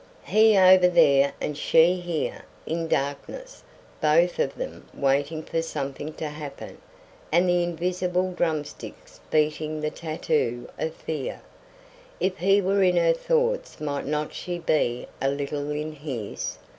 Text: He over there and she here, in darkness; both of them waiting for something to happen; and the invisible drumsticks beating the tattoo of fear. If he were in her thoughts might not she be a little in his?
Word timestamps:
He 0.23 0.57
over 0.57 0.87
there 0.87 1.31
and 1.39 1.55
she 1.55 1.99
here, 2.01 2.43
in 2.65 2.87
darkness; 2.87 3.61
both 4.01 4.39
of 4.39 4.55
them 4.55 4.87
waiting 4.95 5.43
for 5.43 5.61
something 5.61 6.11
to 6.13 6.27
happen; 6.27 6.79
and 7.31 7.47
the 7.47 7.61
invisible 7.61 8.31
drumsticks 8.31 9.19
beating 9.29 9.81
the 9.81 9.91
tattoo 9.91 10.67
of 10.79 10.95
fear. 10.95 11.43
If 12.19 12.39
he 12.39 12.63
were 12.63 12.81
in 12.81 12.95
her 12.97 13.13
thoughts 13.13 13.79
might 13.79 14.07
not 14.07 14.33
she 14.33 14.57
be 14.57 15.05
a 15.21 15.27
little 15.29 15.69
in 15.69 15.91
his? 15.91 16.57